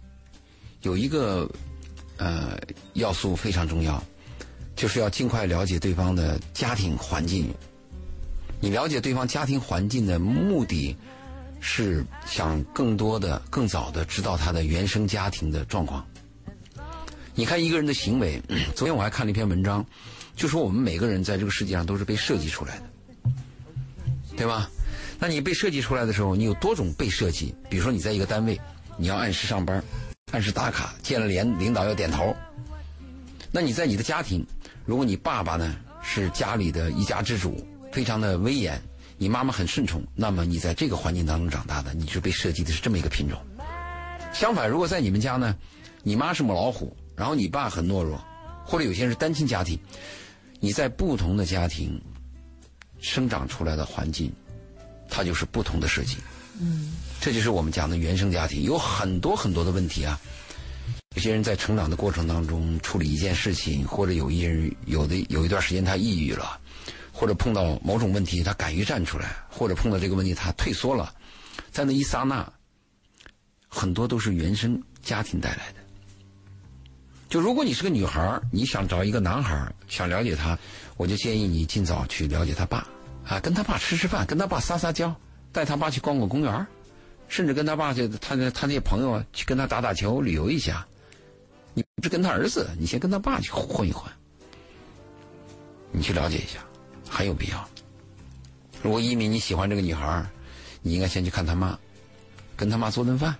[0.80, 1.46] 有一个
[2.16, 2.58] 呃
[2.94, 4.02] 要素非常重要，
[4.74, 7.52] 就是要尽快了解对方的家庭环境。
[8.61, 10.96] 你了解对方家庭环境的目的，
[11.61, 16.06] 是想更多的、更早的知道他的原生家庭的状况。
[17.35, 18.40] 你看一个人的行为，
[18.77, 19.85] 昨天我还看了一篇文章，
[20.37, 22.85] 就说我们每个人在这个世界上都是被设计出来的，
[24.37, 24.68] 对吧？
[25.18, 27.55] 那你被设计出来的时候，你有多种被设计。
[27.71, 28.61] 比如说，你在一个单位，
[28.99, 29.83] 你要按时上班，
[30.33, 32.37] 按时打卡，见了连领导要点头。
[33.51, 34.45] 那你在你的家庭，
[34.85, 38.83] 如果你爸爸呢是家里的一家之主，非常的威严，
[39.16, 43.40] 你妈妈很顺从，那么你在这个环境当中长大的，你是被设计的是这么一个品种。
[44.35, 45.55] 相反，如果在你们家呢，
[46.03, 48.22] 你妈是母老虎，然后你爸很懦弱，
[48.64, 49.79] 或者有些人是单亲家庭，
[50.61, 52.01] 你在不同的家庭
[53.01, 54.33] 生长出来的环境，
[55.09, 56.16] 它就是不同的设计。
[56.61, 60.20] 嗯，这就是我们讲的原生家庭，有很多很多的问题啊。
[61.14, 66.59] 有些人在成长的过程当中处理一件事情，或者有一人有的有一段时间他抑郁了，
[67.12, 71.14] 或者碰到某种问题他敢于站出来，或者碰到这个问题他退缩了，
[71.70, 72.51] 在那一刹那，
[73.68, 75.82] 很多都是原生家庭带来的。
[77.33, 80.59] 就如果你是个女孩你想找一个男孩想了解他，
[80.99, 82.87] 我就建议你尽早去了解他爸，
[83.27, 85.16] 啊，跟他爸吃吃饭，跟他爸撒撒娇，
[85.51, 86.66] 带他爸去逛逛公园
[87.29, 90.87] 甚至跟他爸去他他那些朋友去跟他打打球，旅游一下。
[91.73, 94.05] 你不是跟他儿子，你先跟他爸去混一混，
[95.90, 96.59] 你去了解一下，
[97.09, 97.66] 很有必要。
[98.83, 100.23] 如果一米你喜欢这个女孩
[100.83, 101.79] 你应该先去看他妈，
[102.59, 103.35] 跟他妈做顿饭，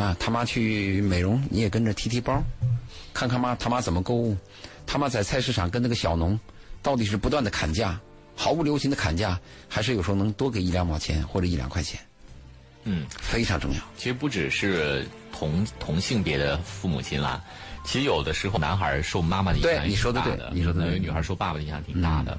[0.00, 2.42] 啊，他妈去美容，你也跟着提提包，
[3.12, 4.36] 看看妈他妈怎么购物，
[4.86, 6.38] 他妈在菜市场跟那个小农，
[6.82, 7.98] 到底是不断的砍价，
[8.34, 12.00] 毫不留情的砍价，还是有时候能多给一两毛钱或者一两块钱？
[12.84, 13.80] 嗯，非常重要。
[13.96, 15.06] 其实不只是。
[15.38, 17.44] 同同性别的父母亲啦，
[17.84, 22.38] 其实有的时候男孩受妈妈的影响挺大的，你说的有女孩受爸爸的影响挺大的。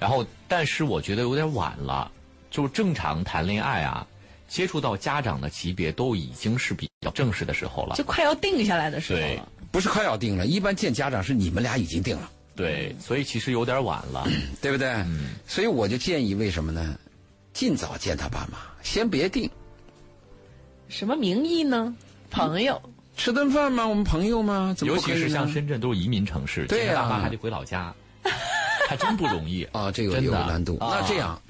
[0.00, 2.10] 然后，但是我觉得有点晚了，
[2.50, 4.04] 就正常谈恋爱啊，
[4.52, 9.48] 接触到家长的级别都已经是比较正式的时候了，就快要定下来的时候了。
[9.70, 12.30] 不是快要定了，一般见家长是你们俩已经定了。
[12.54, 14.28] 对，所以其实有点晚了，
[14.60, 14.88] 对不对？
[14.88, 15.30] 嗯。
[15.46, 16.98] 所以我就建议，为什么呢？
[17.54, 19.50] 尽早见他爸妈，先别定。
[20.86, 21.96] 什么名义呢？
[22.30, 22.78] 朋友
[23.16, 23.86] 吃顿饭吗？
[23.86, 24.76] 我们朋友吗？
[24.82, 27.94] 尤其是像深圳都是移民城市，对呀，爸妈还得回老家，
[28.86, 29.90] 还真不容易 啊！
[29.90, 30.76] 这个有难度。
[30.78, 31.40] 那这样，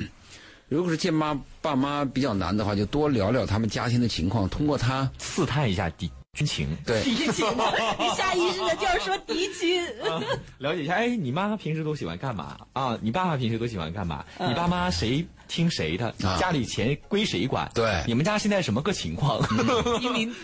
[0.72, 6.66] 如果是见妈爸妈比较难的话，就多聊聊他们家庭的情况，通过他刺探一下敌军情。
[6.86, 7.46] 对，敌情，
[8.00, 9.84] 你下意识的就要说敌情。
[10.56, 12.98] 了解一下，哎，你妈平时都喜欢干嘛啊？
[13.02, 14.24] 你爸爸平时都喜欢干嘛？
[14.38, 15.26] 你爸妈谁？
[15.46, 16.10] 听谁的？
[16.40, 17.70] 家里钱归谁管？
[17.74, 19.38] 对，你们家现在什么个情况？
[20.00, 20.34] 一名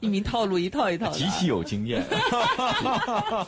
[0.00, 2.04] 一名套路一套一套，极其有经验，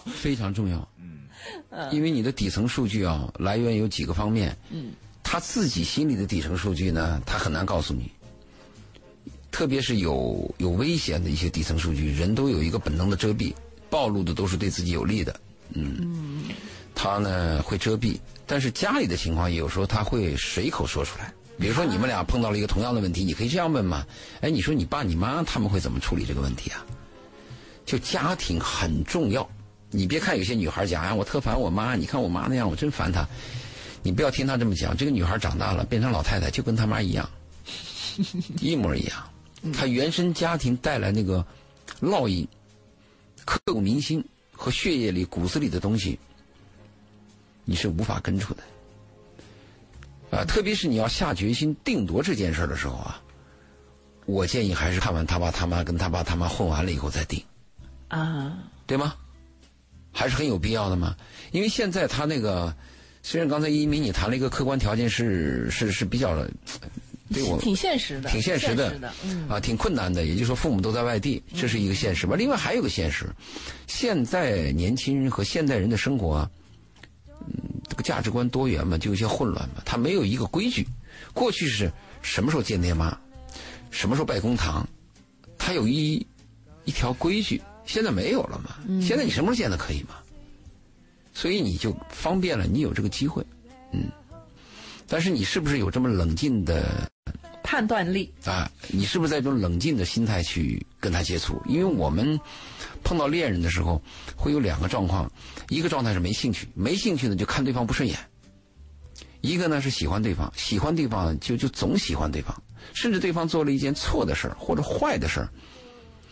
[0.07, 0.88] 非常重要。
[0.98, 4.57] 嗯，因为你的底层数据啊，来源有几个方面。
[4.70, 4.92] 嗯，
[5.32, 8.10] 他自己心里的底层数据呢，他很难告诉你。
[9.52, 13.54] 特别是有有危险的一些底层数据，人都有一个本能的遮蔽，
[13.88, 15.40] 暴露的都是对自己有利的。
[15.74, 16.46] 嗯，
[16.96, 18.18] 他呢会遮蔽。
[18.44, 21.32] 但是家里的情况，有时候他会随口说出来。
[21.60, 24.04] 比如说你们俩碰到了一个同样的问题，你可以这样问嘛？
[24.40, 26.84] 哎，你说你爸你妈他们会怎么处理这个问题啊？
[27.86, 29.48] 就家庭很重要。
[29.92, 33.24] 你别看有些女孩讲啊，我特烦我妈，你看我妈那样，我真烦她。
[34.02, 34.96] 你不要听他这么讲。
[34.96, 37.28] 这个女孩长大了变成老太太，就跟他妈一样，
[38.60, 39.30] 一模一样。
[39.72, 41.44] 她原生家庭带来那个
[42.00, 42.46] 烙印、
[43.44, 46.18] 刻骨铭心和血液里、骨子里的东西。
[47.66, 48.62] 你是无法根除的，
[50.38, 53.22] 啊，特别是你要下决心定夺这件事的时候啊，
[54.26, 57.44] 我建议还是看完他爸他妈跟他爸他妈混完了以后再定，
[58.08, 59.14] 啊，对吗？
[60.10, 61.14] 还是很有必要的嘛。
[61.52, 62.74] 因为现在他那个，
[63.22, 66.35] 虽然刚才一鸣你谈了一个客观条件是是是比较，
[67.33, 69.12] 对我挺现实的，挺现实的，
[69.48, 70.24] 啊，挺困难的。
[70.24, 72.35] 也就是说，父母都在外地，这是一个现实吧。
[72.35, 73.26] 另外还有个现实，
[73.87, 76.50] 现在年轻人和现代人的生活。
[77.40, 77.54] 嗯，
[77.88, 79.83] 这个价值观多元嘛，就有些混乱嘛。
[79.85, 80.87] 他没有一个规矩。
[81.33, 83.16] 过去是什么时候见爹妈，
[83.90, 84.88] 什么时候拜公堂，
[85.56, 86.26] 他有一
[86.85, 87.61] 一条规矩。
[87.87, 88.76] 现在没有了嘛。
[89.00, 90.16] 现在你什么时候见都可以嘛。
[91.40, 93.42] 所以你就方便了，你有这个机会。
[93.92, 94.11] 嗯，
[95.07, 97.11] 但是你是不是有这么冷静的
[97.62, 98.70] 判断力啊？
[98.88, 101.61] 你是不是在一种冷静的心态去跟他接触？
[101.66, 102.38] 因为我们。
[103.03, 104.00] 碰到恋人的时候，
[104.37, 105.33] 会有两个状况，
[105.70, 108.14] 一个状态是没兴趣，没兴趣呢就看对方不顺眼；
[109.40, 112.55] 一个呢是喜欢对方，喜欢对方就就总喜欢对方，
[112.92, 115.48] 甚至对方做了一件错的事儿或者坏的事儿，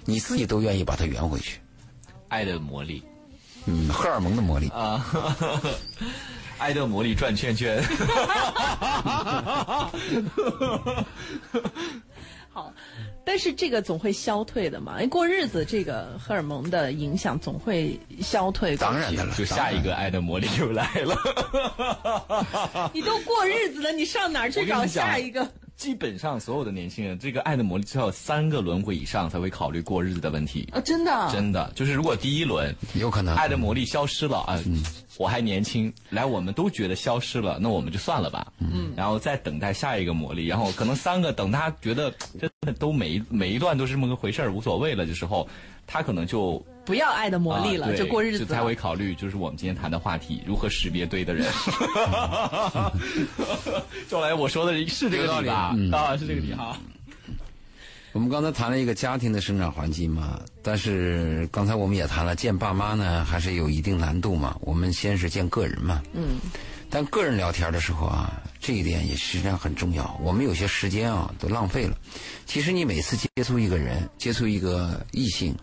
[0.05, 1.59] 你自己都愿意把他圆回去。
[2.29, 3.03] 爱的魔力，
[3.69, 5.05] 嗯，荷尔蒙的魔力啊，
[6.59, 7.83] 爱的魔力转圈圈。
[12.51, 12.73] 好。
[13.25, 18.75] 但是这个总会消退的嘛，因为过日子这个荷尔蒙的影响总会消退。
[18.75, 21.15] 当然的了，就下一个爱的魔力就来了。
[22.95, 25.47] 你都过日子了，你上哪儿去找下一个？
[25.79, 30.69] 基本上所有的年轻人，这个爱的魔力至少有三个轮回以上才会考虑过日子的问题。
[30.73, 30.81] 啊！
[30.81, 33.37] 真的，真的就是如果第一轮有可能。
[33.37, 34.61] 爱的魔力消失了啊，
[35.19, 38.47] 我还年轻，来我们都觉得消失了，那我们就算了吧。
[38.61, 45.47] 嗯，然后再等待下一个魔力，然后可能三个等他觉得真的都每每一段都是这么个回事儿，无所谓了的时候。
[45.91, 51.47] 他可能就不要爱的魔力了，就过日子，才会考虑就是我们今天谈的话题，如何识别对的人。
[54.07, 55.75] 周来，我说的是这个道理吧？
[55.91, 56.77] 啊，是这个理哈。
[58.19, 64.57] 我们刚才谈了一个家庭的生长环境嘛，但是刚才我们也谈了见爸妈呢，还是有一定难度嘛。
[64.61, 66.41] 我们先是见个人嘛，嗯，
[66.91, 70.19] 但个人聊天的时候啊，这一点也实际上很重要。
[70.21, 71.97] 我们有些时间啊都浪费了。
[72.45, 75.55] 其实你每次接触一个人，接触一个异性。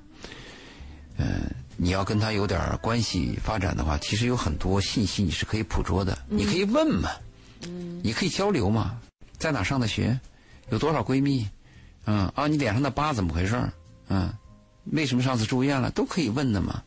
[1.18, 6.18] 嗯，你要跟他有点关系发展的话，其实有很多信息你是可以捕捉的。
[6.30, 7.10] 你可以问嘛，
[7.68, 8.98] 嗯，你可以交流嘛，
[9.38, 10.18] 在哪上的学，
[10.70, 11.46] 有多少闺蜜，
[12.06, 13.56] 嗯啊，你脸上的疤怎么回事
[14.10, 14.32] 嗯，
[14.92, 16.82] 为什么上次住院了，都可以问的嘛。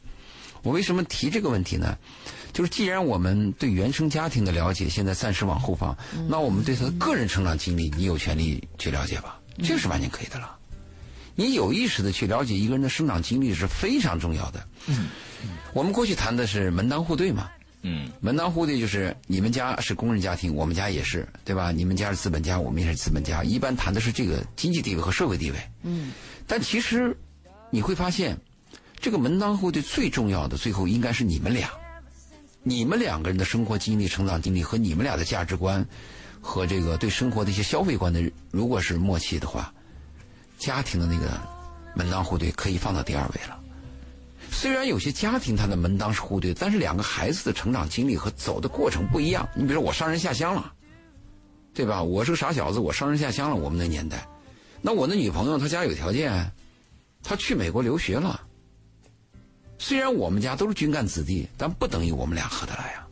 [0.63, 1.97] 我为什么提这个问题呢？
[2.53, 5.97] 就是既然我们对原生家庭的了解现在暂时往后放，
[6.29, 10.57] 那我们对他的个人成长经历，你有权利去了解吧，这是完全可以的了。
[11.37, 14.67] 你有意识的去了解一个人的生长经历是非常重要的。
[14.87, 15.07] 嗯，
[15.73, 17.49] 我们过去谈的是门当户对嘛。
[17.89, 21.73] 嗯，门当户对就是你们家是工人家庭，我们家也是，对吧？
[21.73, 23.43] 你们家是资本家，我们也是资本家。
[23.43, 25.59] 一般谈的是这个经济地位和社会地位。
[25.83, 26.13] 嗯，
[26.47, 27.17] 但其实
[27.71, 28.37] 你会发现，
[29.01, 31.71] 这个门当户对最重要的，最后应该是你们俩，
[32.63, 35.87] 你们两个人的生活经历、成长经历和你们俩的价值观
[36.41, 38.21] 和这个对生活的一些消费观的，
[38.51, 39.73] 如果是默契的话。
[40.59, 41.41] 家庭的那个
[41.95, 43.58] 门当户对可以放到第二位了。
[44.51, 49.49] 虽然有些家庭他的门当是户对，但是两个孩子的成长经历和走的过程不一样。
[49.55, 50.73] 你比如说我上山下乡了，
[51.73, 52.03] 对吧？
[52.03, 53.57] 我是个傻小子，我上山下乡了。
[53.57, 54.27] 我们那年代，
[54.81, 56.53] 那我的女朋友她家有条件，
[57.23, 58.41] 她去美国留学了。
[59.79, 63.07] 虽然我们家都是军干子弟，但不等于我们俩合得来啊。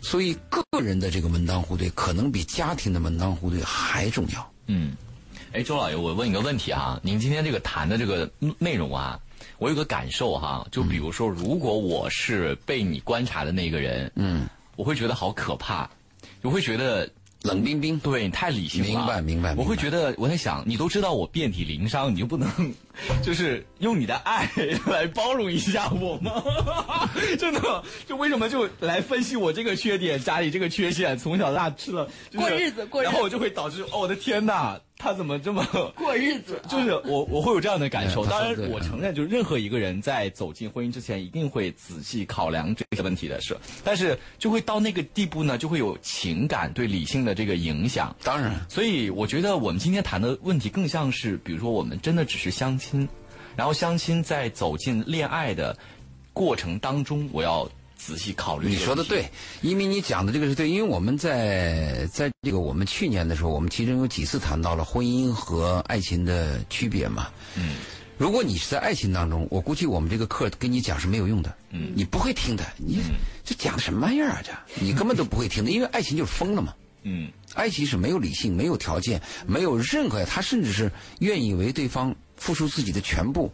[0.00, 4.52] 所以个人的这个门当户对，可能比家庭的门当户对还重要。
[4.68, 4.96] 嗯。
[5.52, 9.18] 哎，周老爷，我问一个问题啊，您今天这个谈的这个内容啊，
[9.58, 14.46] 我有个感受哈，就比如说，如果我是被你观察的那个人，嗯，
[14.76, 15.88] 我会觉得好可怕，
[16.42, 17.08] 我会觉得
[17.42, 22.48] 冷冰冰，对你太理性了，明白明白，我会觉得我在想，你都知道我遍体鳞伤，你就不能
[23.22, 24.50] 就是用你的爱
[24.86, 26.42] 来包容一下我吗？
[27.38, 34.78] 真的，就为什么就来分析我这个缺点，家里这个缺陷，从小到大吃了过日子过，然后我就会导致哦，我的天哪！
[34.98, 35.64] 他怎么这么
[35.96, 36.60] 过日子？
[36.68, 38.26] 就是我，我会有这样的感受。
[38.26, 43.56] 当然，我承认，就是任何一个人在走进婚姻之前，一定会仔细考量这些问题的是。
[43.84, 48.14] 但是，就会到那个地步呢，就会有情感对理性的这个影响。
[48.24, 53.08] 当然，所以我觉得我们今天谈的问题更像是，比如说，我们真的只是相亲，
[53.54, 55.76] 然后相亲在走进恋爱的
[56.32, 57.68] 过程当中，我要。
[57.98, 59.28] 仔细考虑，你说的对，
[59.60, 67.28] 因为你讲的这个是对，因为我们在在这个我们去年的时候，我们其中有几次谈到了婚姻和爱情的区别嘛。
[67.56, 67.74] 嗯，
[68.16, 71.52] 如果你是在爱情当中，我估计我们这个课跟你讲是没有用的。
[71.70, 73.02] 嗯，你不会听的，你
[73.44, 74.40] 这讲的什么玩意儿啊？
[74.44, 76.72] 这你根本都不会听的，因为爱情就是疯了嘛。
[77.02, 83.52] 嗯，爱情是没有理性、没有条件、没有任何，他甚至是愿意为对方付出自己的全部。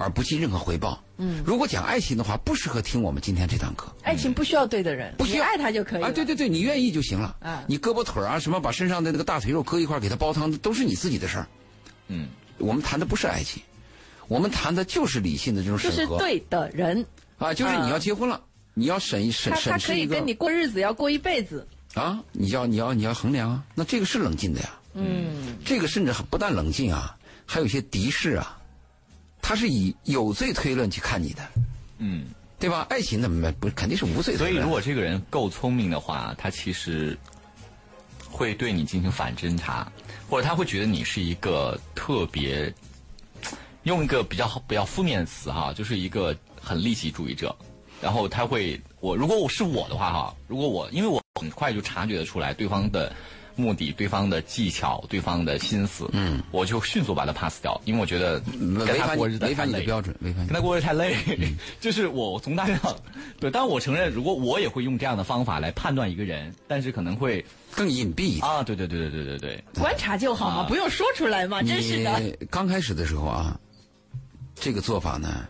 [0.00, 0.98] 而不计任何回报。
[1.18, 3.94] 嗯，如果讲爱情的话，不适合听我们今天这堂课。
[4.02, 6.10] 爱情不需要对的人，不需要爱他就可以啊。
[6.10, 7.36] 对对对，你愿意就行了。
[7.40, 11.46] 啊，你胳膊腿啊，什么把身上的那个大腿肉割一块给他煲汤，都是你自己的事儿。
[12.08, 13.62] 嗯，我们谈的不是爱情，
[14.26, 15.96] 我们谈的就是理性的这种审核。
[15.96, 17.04] 就是对的人
[17.36, 18.40] 啊，就是你要结婚了，
[18.72, 19.70] 你要审一审审。
[19.70, 22.18] 他可以跟你过日子，要过一辈子啊。
[22.32, 24.70] 你要你要你要衡量啊，那这个是冷静的呀。
[24.94, 28.56] 嗯，这个甚至不但冷静啊，还有一些敌视啊。
[29.42, 31.48] 他是以有罪推论去看你的，
[31.98, 32.26] 嗯，
[32.58, 32.86] 对吧？
[32.90, 34.36] 爱情怎么不肯定是无罪。
[34.36, 37.18] 所以，如果这个人够聪明的话，他其实
[38.30, 39.90] 会对你进行反侦查，
[40.28, 42.72] 或者他会觉得你是一个特别
[43.84, 47.54] 用一个比较比较负面的词哈，就是一个很利己主义者。
[48.00, 53.12] 然后他会，我如果我是我的话哈，如果我因为我很快就察觉得出来对方的
[53.56, 59.84] 目的、对方的技巧、对方的心思，嗯，我就迅速把它 pass 掉，因为我觉得跟违反他过日子违反你太累。
[59.84, 61.16] 的标准，违反你跟他过日子太累，
[61.80, 62.78] 就是我从大量
[63.38, 67.44] 对，但我承认，如果我也会用这样的方法来判断一个人，但是可能会
[67.74, 68.46] 更隐蔽一点。
[68.46, 69.38] 啊，对对对对对对。
[69.38, 70.66] 对，观察就好嘛，啊。
[70.68, 72.18] 不用说出来嘛，真是的。
[72.20, 73.58] 你刚开始的时候啊，
[74.54, 75.46] 这个做法呢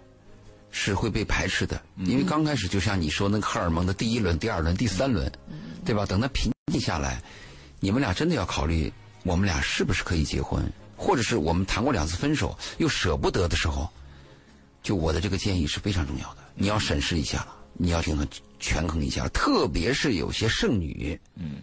[0.70, 5.30] 是会被排斥的，因为刚开始就像你说那个荷尔蒙的第一轮、第二轮、第三轮，
[5.84, 6.06] 对吧？
[6.06, 7.20] 等它平静下来，
[7.80, 8.92] 你们俩真的要考虑，
[9.24, 10.62] 我们俩是不是可以结婚，
[10.96, 13.88] 或者是我们谈过两次分手又舍不得的时候，
[14.82, 18.28] 就我的这个建议是非常重要的，你要审视一下了，你要平衡
[18.58, 21.62] 权衡一下，特别是有些剩女，嗯，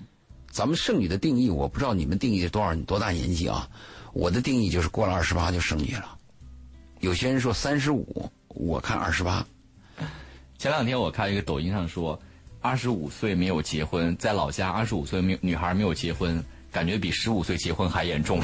[0.49, 3.69] 咱们剩女的定义，我不知道你们定义是多少多大年纪啊？
[4.13, 6.17] 我的定义就是过了二十八就剩女了。
[6.99, 9.45] 有些人说三十五，我看二十八。
[10.57, 12.19] 前两天我看一个抖音上说，
[12.67, 18.41] 二十五岁没有结婚，在老家二十五岁没有女孩没有结婚，感觉比十五岁结婚还严重。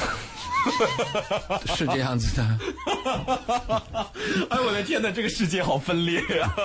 [1.76, 2.42] 是这样子的。
[4.48, 6.54] 哎，我的天哪，这个世界好分裂啊！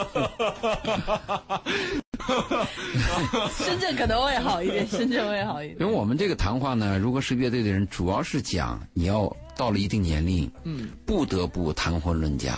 [3.52, 5.82] 深圳可能会好一点，深圳会好一点。
[5.82, 12.58] 因为我们这个谈话呢，如果是乐队的人，主要是讲你要到了一定年龄，嗯，不得不谈婚论嫁，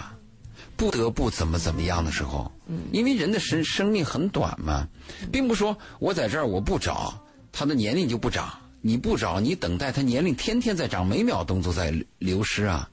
[0.82, 4.88] 不得不怎么怎么样的时候，嗯，因为人的生生命很短嘛，
[5.32, 8.52] 并不说我在这儿我不找，他的年龄就不长，
[8.82, 12.90] 你不找，你等待他年龄天天在长，每秒动作在流失啊。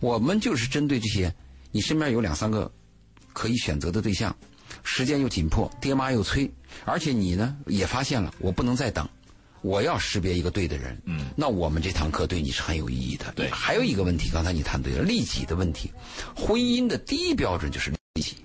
[0.00, 1.32] 我们就是针对这些，
[1.70, 2.68] 你身边有两三个
[3.32, 4.34] 可以选择的对象，
[4.82, 6.52] 时间又紧迫，爹妈又催，
[6.84, 9.08] 而且你呢也发现了，我不能再等，
[9.62, 10.96] 我要识别一个对的人。
[11.06, 13.32] 嗯，那我们这堂课对你是很有意义的。
[13.34, 15.90] 对还有一个问题，刚才你谈对了，利己的问题，
[16.36, 18.36] 婚姻的第一标准就是利己。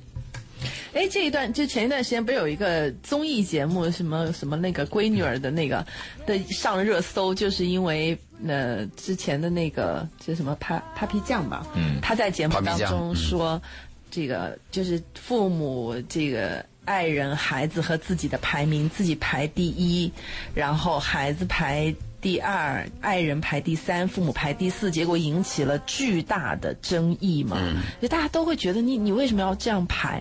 [0.93, 5.85] 哎，这一段就前一段时间不是有一个综艺节目，什么什么那个闺女儿的那个
[6.25, 13.61] 的上热搜，就是因为呃之前的那个就什么 pa papi 酱吧，嗯他在节目当中嗯说，
[14.09, 20.11] 这个就是父母这个爱人、孩子和自己的排名，自己排第一，
[20.55, 21.93] 然后孩子排。
[22.19, 27.57] 第二，爱人排第三，父母排第四，结果引起了巨大的争议嘛。
[28.01, 30.19] 就大家都会觉得你你为什么要这样排？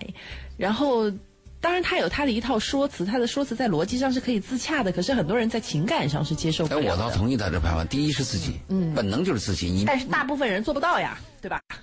[0.57, 1.11] 然后，
[1.59, 6.81] 当然他有他的一套说辞，他的说辞在逻辑上是可以自洽的，可是很多人在情感上是接受不哎。
[6.81, 7.83] 我倒同意他这排法。
[7.83, 9.67] 第一是自己，嗯，本能就是自己。
[9.67, 11.17] 你但是大部分人做不到呀？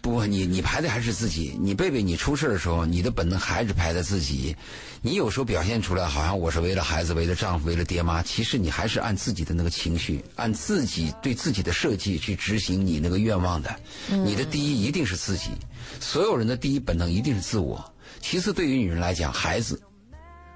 [0.04, 1.56] 不，你你排的还是自己。
[1.58, 4.54] 你贝贝，你出事的时候，你的本能还是排在自己。
[5.00, 13.74] 你有时候表现出来，好像我是为了孩子，为了丈夫，为了爹妈，其实你还是按自己的那个情绪，按自己对自己的设计去执行你那个愿望的。
[14.10, 15.52] 你的第一一定是自己，
[16.00, 17.82] 所有人的第一本能一定是自我。
[18.20, 19.80] 其次，对于女人来讲，孩子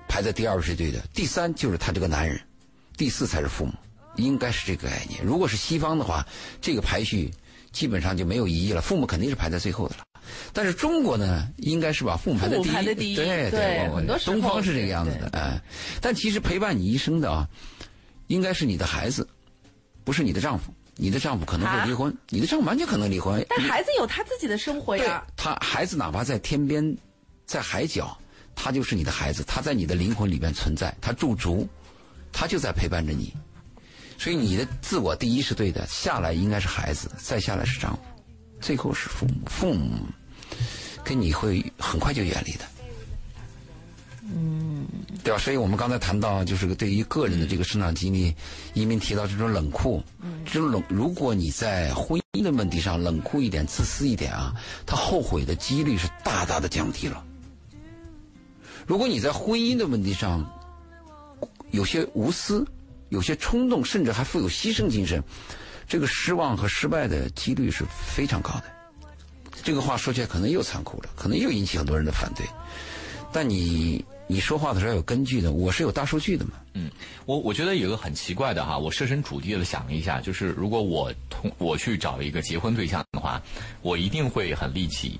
[0.06, 2.38] 排在第二是对的，第三就是他这个男人，
[2.98, 3.72] 第四才是父母，
[4.16, 5.24] 应该是这个概念。
[5.24, 6.26] 如果是西方的话，
[6.60, 7.30] 这个排序
[7.78, 10.02] 基本上就没有意义了，父母肯定是排在最后的了。
[10.52, 12.56] 但是中国呢，应该是把父母排在
[12.92, 15.62] 第一，对对我很多东方是这个样子的，哎，
[16.00, 17.48] 但其实陪伴你一生的啊，
[18.26, 19.28] 应该是你的孩子，
[20.02, 20.74] 不是你的丈夫。
[21.00, 23.46] 你的丈夫可能会离婚，你的丈夫完全可能离婚。
[23.48, 25.24] 但孩子有他自己的生活呀。
[25.36, 26.96] 他孩子哪怕在天边，
[27.46, 28.18] 在海角，
[28.56, 31.68] 他就是你的孩子，他在你的灵魂里面存在，他驻足，
[32.32, 33.32] 他就在陪伴着你。
[34.18, 38.00] 所以你的自我第一是对的，下来应该是孩子，再下来是丈夫，
[38.60, 39.34] 最后是父母。
[39.46, 39.96] 父母
[41.04, 42.64] 跟你会很快就远离的。
[44.30, 44.86] 嗯，
[45.24, 45.38] 对吧？
[45.38, 48.34] 所以我们刚才谈到，就是对于个人的这个生长经历，
[48.74, 50.02] 移民提到这种冷酷，
[50.44, 54.52] 这种冷，如果你在婚姻的问题上冷酷一点、自私一点啊，
[54.84, 57.24] 他后悔的几率是大大的降低了。
[58.86, 60.44] 如果你在婚姻的问题上
[61.70, 62.66] 有些无私、
[63.08, 65.22] 有些冲动，甚至还富有牺牲精神，
[65.86, 68.64] 这个失望和失败的几率是非常高的。
[69.62, 72.46] 这个话说起来可能又残酷了，可能又引起很多人的反对。
[73.30, 76.52] 但你你说话的时候要有根据的，我是有大数据的嘛。
[76.74, 76.90] 嗯，
[77.26, 83.42] 我我觉得有个很奇怪的哈，我设身处地的想了一下，就是如果我同我去找一个结婚对象的话，
[83.82, 85.18] 我一定会很利己，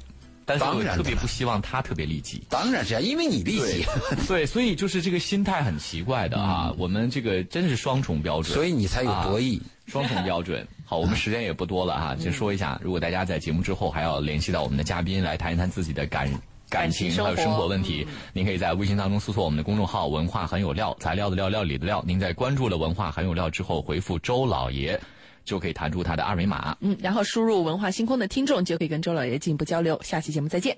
[0.48, 2.42] 但是我特别不希望他特别利己。
[2.48, 3.84] 当然是啊，因为你利己，
[4.26, 9.60] 对， 所以就是这个心态很奇怪的啊，我们这个真是双重标准，所以你才有博弈。
[9.86, 10.66] 双重标准。
[10.84, 16.30] 好，我们时间也不多了哈，就说一下，如果大家在节目之后还要联系到我们的嘉宾来谈一谈自己的感。
[16.70, 22.04] 感情还有生活问题，您可以在微信当中搜索我们的公众号“文化很有料”，材料的料，料理的料。
[22.06, 25.00] 您在关注了“文化很有料”之后，回复“周老爷”，
[25.48, 26.76] 就可以弹出它的二维码。
[26.80, 29.98] 嗯，然后输入文化星空的听众就可以跟周老爷进一步交流。
[30.02, 30.76] 下期节目再见。